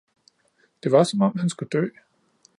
Det 0.83 0.91
var, 0.91 1.03
som 1.03 1.21
om 1.21 1.37
han 1.39 1.49
skulle 1.49 1.69
dø 1.69 1.89